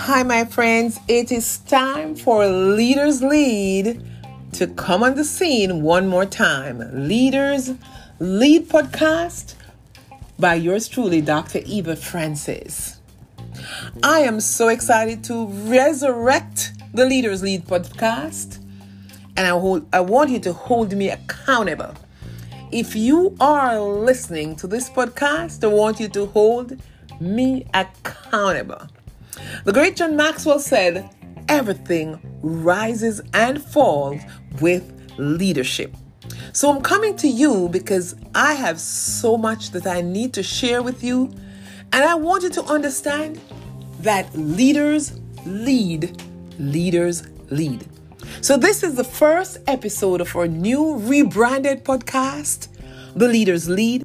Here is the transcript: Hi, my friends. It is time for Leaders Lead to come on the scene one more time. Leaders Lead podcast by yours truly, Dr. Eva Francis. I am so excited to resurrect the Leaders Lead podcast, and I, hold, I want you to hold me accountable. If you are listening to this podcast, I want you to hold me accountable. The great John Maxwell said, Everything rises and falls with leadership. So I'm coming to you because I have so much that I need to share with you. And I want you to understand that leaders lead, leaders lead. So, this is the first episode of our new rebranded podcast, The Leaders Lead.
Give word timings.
Hi, 0.00 0.22
my 0.22 0.44
friends. 0.44 1.00
It 1.06 1.30
is 1.32 1.58
time 1.58 2.14
for 2.14 2.46
Leaders 2.46 3.20
Lead 3.20 4.00
to 4.52 4.68
come 4.68 5.02
on 5.02 5.16
the 5.16 5.24
scene 5.24 5.82
one 5.82 6.06
more 6.06 6.24
time. 6.24 6.78
Leaders 7.08 7.72
Lead 8.18 8.68
podcast 8.68 9.54
by 10.38 10.54
yours 10.54 10.88
truly, 10.88 11.20
Dr. 11.20 11.58
Eva 11.66 11.94
Francis. 11.94 13.00
I 14.02 14.20
am 14.20 14.40
so 14.40 14.68
excited 14.68 15.24
to 15.24 15.46
resurrect 15.46 16.72
the 16.94 17.04
Leaders 17.04 17.42
Lead 17.42 17.66
podcast, 17.66 18.64
and 19.36 19.46
I, 19.46 19.50
hold, 19.50 19.86
I 19.92 20.00
want 20.00 20.30
you 20.30 20.38
to 20.38 20.52
hold 20.54 20.92
me 20.94 21.10
accountable. 21.10 21.94
If 22.70 22.94
you 22.94 23.36
are 23.40 23.78
listening 23.80 24.56
to 24.56 24.68
this 24.68 24.88
podcast, 24.88 25.64
I 25.64 25.66
want 25.66 26.00
you 26.00 26.08
to 26.08 26.26
hold 26.26 26.80
me 27.20 27.66
accountable. 27.74 28.88
The 29.64 29.72
great 29.72 29.96
John 29.96 30.16
Maxwell 30.16 30.60
said, 30.60 31.10
Everything 31.48 32.20
rises 32.42 33.20
and 33.32 33.62
falls 33.62 34.20
with 34.60 34.92
leadership. 35.16 35.94
So 36.52 36.70
I'm 36.70 36.82
coming 36.82 37.16
to 37.16 37.28
you 37.28 37.68
because 37.70 38.14
I 38.34 38.54
have 38.54 38.80
so 38.80 39.36
much 39.36 39.70
that 39.70 39.86
I 39.86 40.02
need 40.02 40.34
to 40.34 40.42
share 40.42 40.82
with 40.82 41.02
you. 41.02 41.32
And 41.92 42.04
I 42.04 42.14
want 42.14 42.42
you 42.42 42.50
to 42.50 42.62
understand 42.64 43.40
that 44.00 44.34
leaders 44.36 45.18
lead, 45.46 46.22
leaders 46.58 47.26
lead. 47.50 47.86
So, 48.40 48.56
this 48.56 48.82
is 48.82 48.94
the 48.94 49.04
first 49.04 49.58
episode 49.66 50.20
of 50.20 50.34
our 50.36 50.46
new 50.46 50.98
rebranded 50.98 51.84
podcast, 51.84 52.68
The 53.14 53.28
Leaders 53.28 53.68
Lead. 53.68 54.04